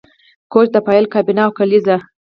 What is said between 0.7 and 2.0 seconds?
د فایل کابینه او کلیزه